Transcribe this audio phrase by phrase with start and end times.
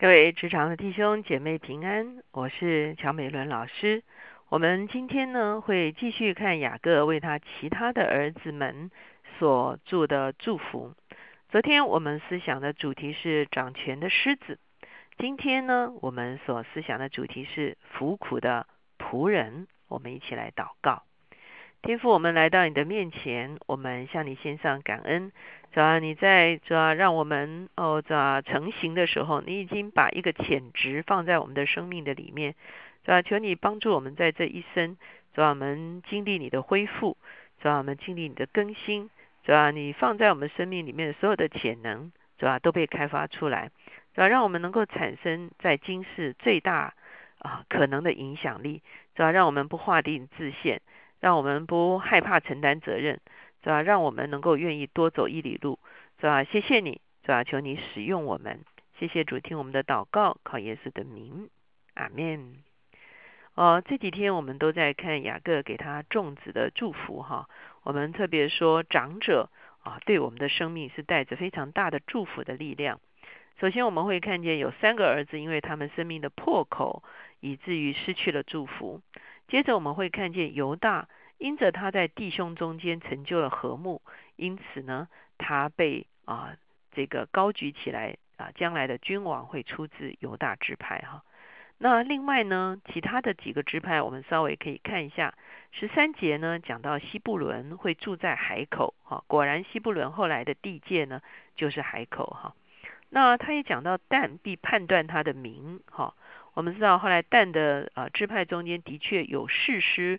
[0.00, 4.04] 各位职场的弟兄姐妹平安，我是乔美伦老师。
[4.48, 8.92] 我们今天呢会继续看雅各为他其他的儿子们
[9.40, 10.94] 所做的祝福。
[11.48, 14.60] 昨天我们思想的主题是掌权的狮子，
[15.18, 18.68] 今天呢我们所思想的主题是服苦的
[19.00, 19.66] 仆人。
[19.88, 21.07] 我们一起来祷告。
[21.80, 25.30] 天父，我们来到你的面前，我们向你献上感恩。
[25.72, 32.54] 主要你在主要让我们哦，主要成型的时候，你已经把一个潜质放在我们的生命的里面。
[33.04, 34.96] 主要求你帮助我们在这一生，
[35.34, 37.16] 主要我们经历你的恢复，
[37.62, 39.08] 主要我们经历你的更新。
[39.44, 43.70] 主要你放在我们生命里面所有的潜能，主要都被开发出来。
[44.14, 46.92] 主要让我们能够产生在今世最大
[47.38, 48.82] 啊可能的影响力。
[49.14, 50.82] 主要让我们不划定自限。
[51.20, 53.20] 让我们不害怕承担责任，
[53.62, 53.82] 是吧？
[53.82, 55.78] 让我们能够愿意多走一里路，
[56.20, 56.44] 是吧？
[56.44, 57.44] 谢谢你，是吧？
[57.44, 58.64] 求你使用我们，
[58.98, 61.48] 谢谢主听我们的祷告，靠耶稣的名，
[61.94, 62.56] 阿门。
[63.54, 67.48] 哦，这几天我们都在看雅各给他众子的祝福哈。
[67.82, 69.50] 我们特别说长者
[69.82, 73.00] 啊，对我们的生命是带着非常大的祝福的力量。
[73.60, 77.02] 首先我们会看见有三个儿子，因为他们生命的破口，
[77.40, 79.00] 以至于失去了祝福。
[79.48, 84.02] 接着我们会看见犹大，因着他在弟兄中间成就了和睦，
[84.36, 85.08] 因此呢，
[85.38, 86.56] 他被啊
[86.92, 91.22] 这个高举起来啊，将来的君王会出自犹大支派哈。
[91.80, 95.32] 那另外呢，其他的几个支派，我们稍微可以看一下。
[95.70, 101.20] 十三节呢，讲到西布伦会住在海口哈，果然西布伦后来的地界呢
[101.54, 102.54] 就是海口哈。
[103.10, 106.14] 那他也讲到但必判断他的名哈。
[106.54, 110.18] 我们知道后来但的啊支派中间的确有士师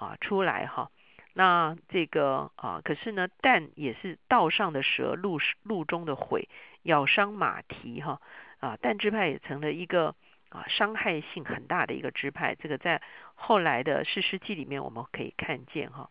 [0.00, 0.90] 啊出来哈，
[1.34, 6.48] 那这个啊可是呢但也是道上的蛇，路路中的悔，
[6.84, 8.20] 咬伤马蹄哈
[8.60, 10.14] 啊但支派也成了一个
[10.48, 13.02] 啊伤害性很大的一个支派，这个在
[13.34, 16.08] 后来的士师记里面我们可以看见哈。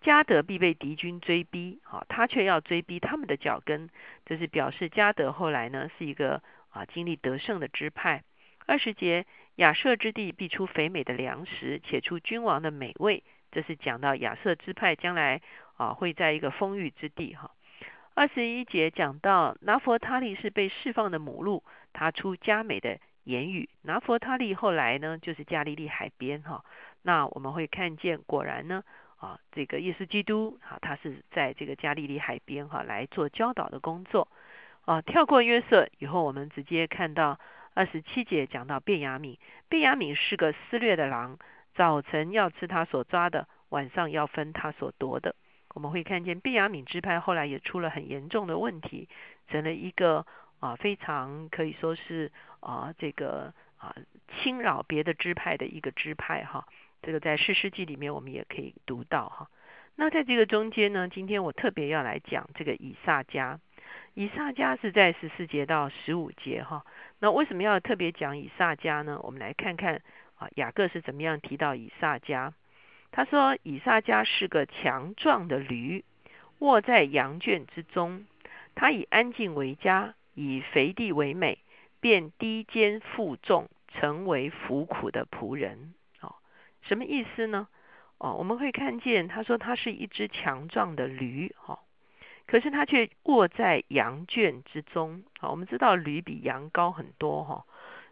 [0.00, 3.90] 加德必被敌军追逼，哈他却要追逼他们的脚跟，
[4.26, 8.24] 这是表示加德后来呢是一个啊经历得胜的支派。
[8.66, 9.26] 二十节，
[9.60, 13.22] 亚瑟之地必出肥美的粮食，且出君王的美味。
[13.52, 15.42] 这是讲到亚瑟支派将来
[15.76, 17.50] 啊会在一个丰裕之地哈。
[18.14, 21.62] 二十一节讲到拿佛他利是被释放的母鹿，
[21.92, 23.68] 他出佳美的言语。
[23.82, 26.64] 拿佛他利后来呢就是加利利海边哈。
[27.02, 28.82] 那我们会看见果然呢
[29.18, 34.26] 啊这个耶稣基督啊他是在这个加利利海边哈来做教导的工作
[34.86, 35.02] 啊。
[35.02, 37.38] 跳过约瑟以后，我们直接看到。
[37.80, 39.38] 二十七节讲到便雅敏，
[39.70, 41.38] 便雅敏是个撕裂的狼，
[41.74, 45.34] 早晨要吃他所抓的，晚上要分他所夺的。
[45.74, 49.08] 我们会看见便雅敏支派后来也出了很严重的问题，
[49.48, 50.26] 成了一个
[50.58, 52.30] 啊非常可以说是
[52.60, 53.96] 啊这个啊
[54.28, 56.66] 侵扰别的支派的一个支派哈。
[57.00, 59.48] 这个在诗诗记里面我们也可以读到哈。
[59.96, 63.58] 那在这个中间呢，今天我特别要来讲这个以撒家。
[64.14, 66.84] 以撒家是在十四节到十五节哈。
[67.20, 69.18] 那为什么要特别讲以撒家呢？
[69.22, 70.02] 我们来看看
[70.36, 72.52] 啊，雅各是怎么样提到以撒家。
[73.12, 76.04] 他说，以撒家是个强壮的驴，
[76.58, 78.26] 卧在羊圈之中。
[78.74, 81.58] 他以安静为家，以肥地为美，
[82.00, 85.94] 便低肩负重，成为服苦的仆人。
[86.20, 86.34] 哦，
[86.82, 87.68] 什么意思呢？
[88.18, 91.54] 哦，我们会看见他说他是一只强壮的驴。
[91.58, 91.80] 哈。
[92.50, 97.64] 可是它却卧在羊圈之中，好，我们知道驴比羊高很多哈，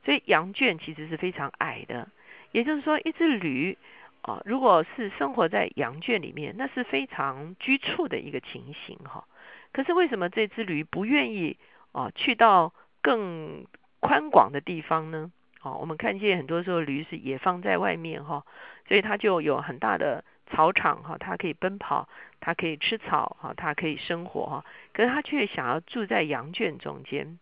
[0.05, 2.09] 所以羊圈其实是非常矮的。
[2.53, 3.77] 也就是说，一只驴
[4.23, 9.25] 啊，如果是生活在羊圈里面，那是非常居处的一个情形哈。
[9.73, 11.59] 可是为什么这只驴不愿意
[11.91, 12.73] 啊去到
[13.03, 13.67] 更
[13.99, 15.33] 宽广的地方呢？
[15.63, 18.47] 哦，我们看见很多时候驴是也放在外面哈，
[18.87, 20.23] 所以它就有很大的。
[20.51, 22.09] 草场哈，它可以奔跑，
[22.41, 24.65] 它可以吃草哈，它可以生活哈。
[24.93, 27.39] 可是它却想要住在羊圈中间。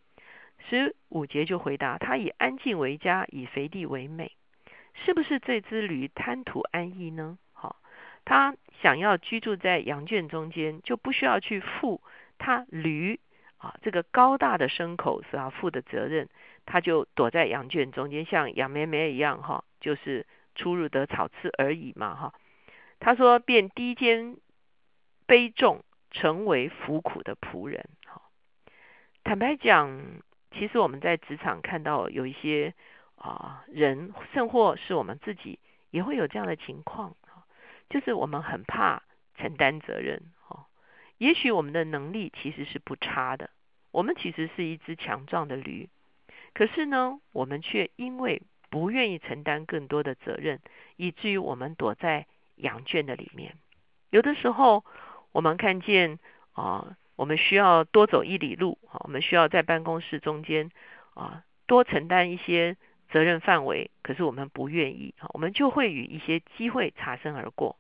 [0.69, 4.33] 十五节就回答：他以安静为家，以肥地为美。
[4.95, 7.39] 是不是这只驴贪图安逸呢？
[7.53, 7.77] 好，
[8.25, 12.01] 他想要居住在羊圈中间，就不需要去负
[12.39, 13.21] 他驴
[13.59, 16.28] 啊这个高大的牲口所要负的责任。
[16.65, 20.27] 他就躲在羊圈中间，像羊咩咩一样哈，就是
[20.57, 22.34] 出入得草吃而已嘛哈。
[22.99, 24.37] 他说：“便低肩
[25.27, 28.31] 悲重，成为服苦的仆人。”好，
[29.25, 30.01] 坦白讲，
[30.53, 32.75] 其实我们在职场看到有一些
[33.17, 35.59] 啊人，甚或是我们自己，
[35.91, 37.15] 也会有这样的情况。
[37.89, 39.05] 就是我们很怕
[39.37, 40.21] 承担责任。
[40.41, 40.67] 哈，
[41.19, 43.51] 也许我们的能力其实是不差的，
[43.93, 45.89] 我们其实是一只强壮的驴，
[46.53, 50.61] 可是呢，我们却因为不愿意承担更多的责任，
[50.97, 52.27] 以至于我们躲在
[52.57, 53.57] 羊圈的里面。
[54.11, 54.84] 有的时候，
[55.36, 56.18] 我们看见
[56.54, 60.71] 啊，我们需要多走一里路啊，我们需要在办公室中间
[61.12, 62.78] 啊多承担一些
[63.10, 67.77] 责任范围，可是我们不愿意啊，我们就会与一些机会擦身而过。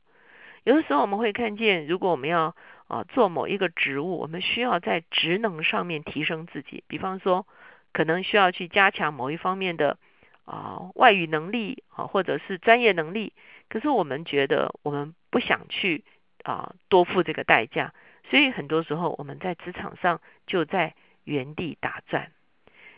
[0.64, 2.54] 有的时候我们会看见，如果我们要
[2.88, 7.46] 啊做某一个职务，我们需要在职能上面提升自己，比方说
[7.94, 9.96] 可能需要去加强某一方面的
[10.44, 13.32] 啊外语能力啊，或者是专业能力，
[13.70, 16.04] 可是我们觉得我们不想去
[16.52, 17.92] 啊多付这个代价，
[18.30, 20.94] 所以很多时候我们在职场上就在
[21.24, 22.30] 原地打转。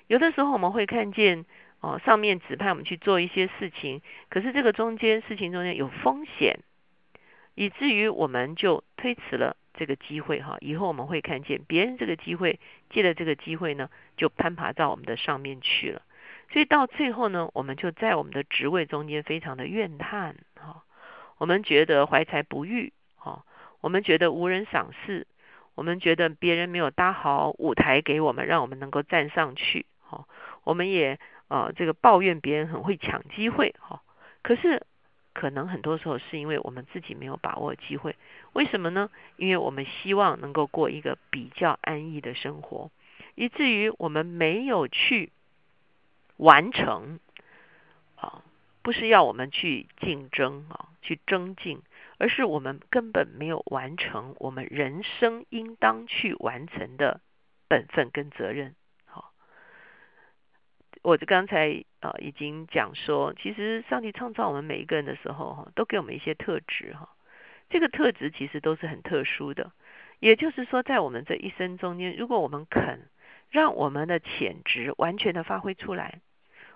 [0.07, 1.45] 有的时候我们会看见
[1.81, 6.61] 哦上面指派我们去做一些事情，可是这个中间事情中间有风险。
[7.55, 16.03] 以至于我们就推迟了这个机会哈，以后我们会看见别人这个机会借了这个机会呢，就攀爬到我们的上面去了。
[16.53, 20.85] 所以到最后呢，我们就在我们的职位中间非常的怨叹哈，
[21.39, 22.93] 我们觉得怀才不遇
[23.23, 23.43] 哦，
[23.81, 25.27] 我们觉得无人赏识，
[25.75, 30.27] 我们觉得别人没有搭好舞台给我们，让我们能够站上去哦，
[30.65, 31.19] 我们也
[31.49, 34.03] 呃这个抱怨别人很会抢机会哈，
[34.43, 34.87] 可是。
[35.35, 38.17] 可能很多时候是因为我们自己没有把握机会，
[38.55, 39.09] 为什么呢？
[39.37, 42.91] 因为我们希望能够过一个比较安逸的生活，
[43.37, 45.31] 以至于我们没有去
[46.39, 47.21] 完成
[48.17, 48.43] 啊，
[48.83, 51.83] 不是要我们去竞争啊，去增进，
[52.19, 57.21] 而是我们根本没有完成我们人生应当去完成的
[57.69, 58.75] 本分跟责任。
[59.07, 59.33] 好
[61.03, 67.09] 我就刚才啊已经讲说，其实上帝创造我们每一个人的时候，哈，都给我们一些特质，哈，
[67.71, 69.73] 这个特质其实都是很特殊的。
[70.21, 73.09] 也就是说，在我们这一生中间，如果我们肯
[73.51, 76.21] 让我们的潜质完全的发挥出来，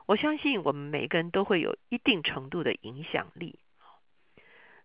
[0.07, 3.59] 我相信我们每个人都会有一定程度的影响力。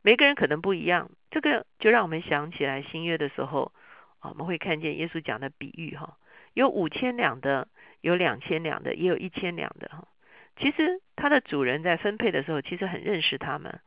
[0.01, 3.71] 每个人可能不一样，这个就让我们想起来新约的时候，
[4.19, 6.17] 啊，我们会看见耶稣讲的比喻，哈，
[6.53, 7.67] 有五千两的。
[8.01, 10.07] 有两千两的，也有一千两的哈。
[10.55, 13.81] 其实他的主人在分配的时候，其实很认识他们。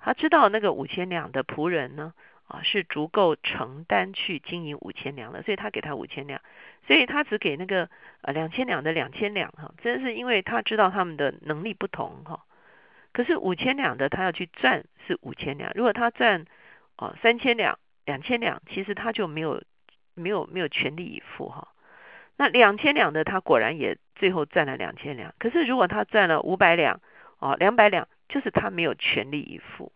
[0.00, 2.12] 他知道那个五千两的仆人呢，
[2.48, 6.42] 啊是足够承担去经营五千两的，所以他给他五千两。
[6.88, 7.88] 所以他只给那个
[8.22, 12.44] 呃两千两的两千两哈，真是因为他知道他们的能力不同哈。
[13.12, 16.46] 可是五千两的他要去赚是五千两，如果他赚
[16.96, 19.62] 哦三千两、两千两，其实他就没有
[20.14, 21.68] 没有没有全力以赴哈。
[22.36, 27.00] 那两千两的他果然也最后赚了两千两，可是如果他赚了五百两，
[27.38, 29.92] 哦两百两，就是他没有全力以赴。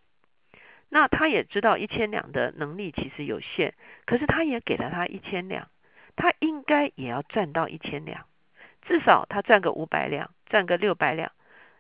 [0.89, 3.75] 那他也知道一千两的能力其实有限，
[4.05, 5.69] 可是他也给了他一千两，
[6.15, 8.27] 他应该也要赚到一千两，
[8.83, 11.33] 至少他赚个五百两，赚个六百两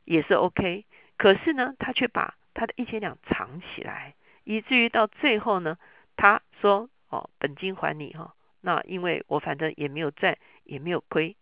[0.04, 0.84] 也是 OK。
[1.18, 4.14] 可是呢，他却把他的一千两藏起来，
[4.44, 5.78] 以至于到最后呢，
[6.16, 8.34] 他说哦本金还你哈。
[8.60, 11.36] 那因为我反正也没有赚，也没有亏，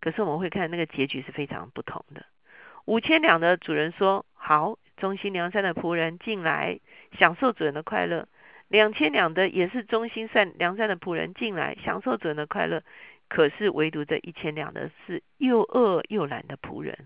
[0.00, 2.24] 可是我们会看那个结局是非常不同的。
[2.84, 6.78] 五千两的主人说：“好，忠心良善的仆人进来，
[7.18, 8.28] 享受主人的快乐。”
[8.68, 12.82] 两千两的也是忠心善良善的仆人进来，享受主人的快乐。
[13.28, 16.96] 可是唯独这一千两的是又饿又懒的仆人。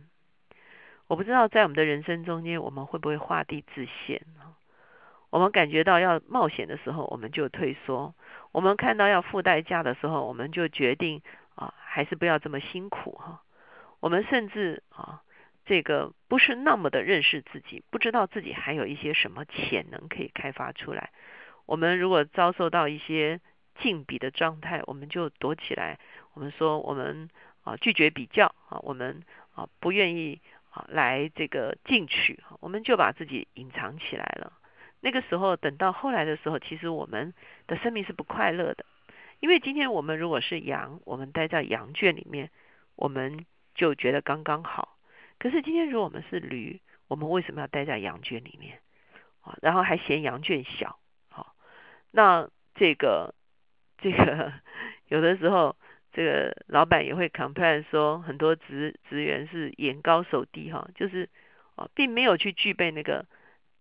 [1.13, 4.23] 我不知道在我们的人生中间，我们会不会画地自限？
[5.29, 8.15] 我们感觉到要冒险的时候，我们就退缩。
[8.51, 11.21] 我们看到要付代价的时候，我们就决定
[11.55, 13.43] 啊，还是不要这么辛苦哈。
[14.01, 15.21] 我们甚至啊，
[15.67, 21.11] 这个不是那么的认识自己，不知道自己还有一些什么潜能可以开发出来。
[21.67, 23.39] 我们如果遭受到一些
[23.83, 25.99] 竞比的状态，我们就躲起来。
[26.33, 27.29] 我们说我们
[27.65, 29.23] 啊拒绝比较啊，我们
[29.55, 30.41] 啊不愿意
[30.75, 34.55] 好来这个进取，我们就把自己隐藏起来了。
[35.01, 37.35] 那个时候，等到后来的时候，其实我们
[37.67, 38.87] 的生命是不快乐的，
[39.41, 42.51] 因为今天我们如果是羊，我们待在羊圈里面，
[42.97, 44.97] 我们就觉得刚刚好。
[45.39, 48.81] 可是今天如果我们是驴，我们为什么要待在羊圈里面？
[49.43, 50.99] 啊，然后还嫌羊圈小，
[51.29, 51.55] 好，
[52.11, 53.35] 那这个
[53.99, 54.53] 这个
[55.09, 55.77] 有的时候，
[56.13, 61.29] 这个老板也会 complain 说，很多职职员是眼高手低哈，就是
[61.77, 63.27] 哦，并没有去具备那个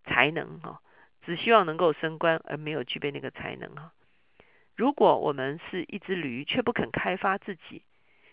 [0.06, 0.82] 才能哈。
[1.24, 3.92] 只希望能够升官，而没有具备那个才能哈。
[4.76, 7.84] 如果我们是一只驴，却不肯开发自己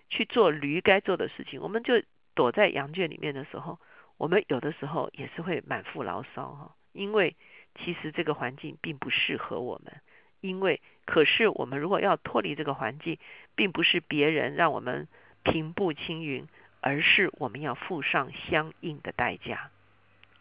[0.09, 2.03] 去做驴该做的事情，我们就
[2.35, 3.79] 躲在羊圈里面的时候，
[4.17, 6.75] 我们有的时候也是会满腹牢骚哈。
[6.93, 7.37] 因为
[7.75, 10.01] 其实这个环境并不适合我们，
[10.41, 13.19] 因为可是我们如果要脱离这个环境，
[13.55, 15.09] 并不是别人让我们
[15.43, 16.47] 平步青云，
[16.81, 19.71] 而是我们要付上相应的代价。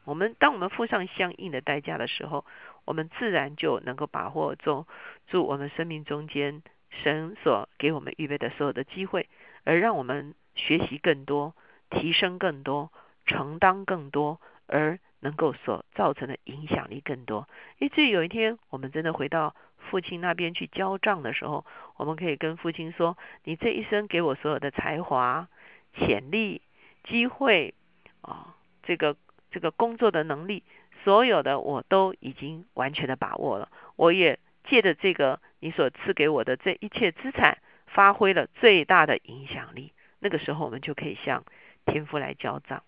[0.04, 2.46] 我们当我们付上相应的代价的时候，
[2.86, 4.86] 我们自然就能够把握住
[5.28, 9.28] 住我们生命中间神所给我们预备的所有的机会，
[9.66, 11.54] 而让我们学习更多、
[11.90, 12.92] 提升更多、
[13.26, 17.48] 承担更多，而能够所造成的影响力更多。
[17.80, 25.48] 以至于有一天我们真的回到父亲那边去交账的时候，我们可以跟父亲说：“你这一生给我所有的才华、
[25.94, 26.62] 潜力、
[27.04, 27.74] 机会
[28.22, 29.16] 啊，这个
[29.52, 30.64] 这个工作的能力。”
[31.04, 39.94] 所有的我都已经完全的把握了，我也借着这个你所赐给我的这一切资产，发挥了最大的影响力。
[40.20, 41.46] 那个时候，我们就可以向
[41.86, 42.84] 天父来交账。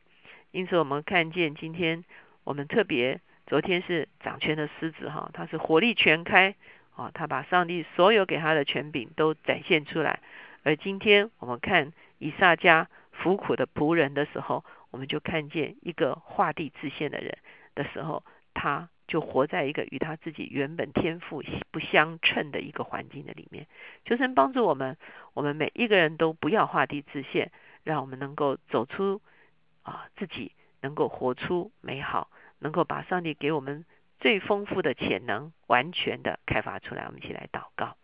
[0.51, 2.03] 因此，我们看见今天
[2.43, 6.55] 我们特别，昨天是掌权的狮子哈，他是火力全开
[6.95, 10.19] 啊，他把上帝所有给他的权柄都展现出来。
[10.63, 17.37] 而今天我们看以撒家服苦的仆人的时候，我们就看见一个画地自限的人。
[17.75, 21.41] 的时候，他就活在一个与他自己原本天赋
[21.71, 23.67] 不相称的一个环境的里面。
[24.03, 24.97] 求神帮助我们，
[25.33, 27.51] 我们每一个人都不要画地自限，
[27.83, 29.21] 让我们能够走出
[29.83, 33.85] 啊自己，能够活出美好，能够把上帝给我们
[34.19, 37.05] 最丰富的潜能完全的开发出来。
[37.05, 37.95] 我们一起来祷告。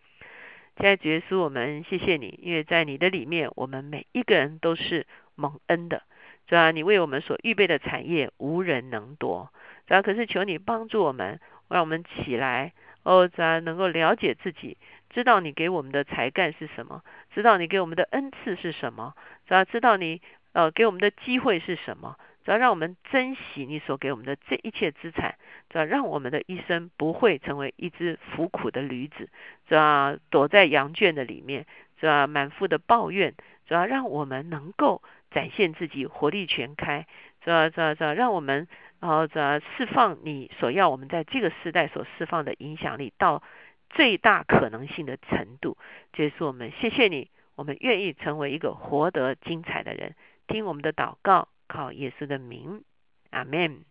[0.78, 6.04] 亲爱的耶稣，我们谢谢你，因为在你的里面，我们每一个人都是蒙恩的。
[6.48, 9.52] 主啊，你为我们所预备的产业无人能夺。
[9.88, 11.40] 主啊，可是求你帮助我们，
[11.70, 14.78] 让我们起来哦，主啊，能够了解自己，
[15.10, 17.04] 知道你给我们的才干是什么，
[17.34, 19.16] 知道你给我们的恩赐是什么，
[19.48, 20.22] 主啊，知道你
[20.56, 25.36] 呃给我们的机会是什么，主要让我们珍惜你所给我们的这一切资产，
[25.70, 29.30] 主要让我们的一生不会成为一只服苦的驴子，
[29.68, 31.66] 主要躲在羊圈的里面，
[32.00, 33.36] 主要满腹的抱怨，
[33.68, 35.04] 主要让我们能够。
[35.32, 37.08] 展现自己活力全开，
[37.42, 38.70] 这这这，让我们
[39.02, 43.44] 然后这释放你所要我们在这个时代所释放的影响力到
[43.90, 45.78] 最大可能性的程度。
[46.14, 50.16] 这是我们谢谢你，我们愿意成为一个活得精彩的人。
[50.48, 52.84] 听我们的祷告，靠耶稣的名，
[53.32, 53.84] 阿门。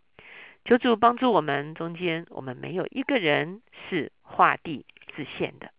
[0.65, 5.74] 求主帮助我们，中间我们没有一个人是画地自限的。